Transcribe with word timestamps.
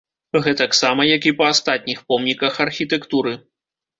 Гэтаксама 0.45 1.01
як 1.09 1.27
і 1.31 1.33
па 1.41 1.49
астатніх 1.55 2.01
помніках 2.13 2.57
архітэктуры. 2.65 3.37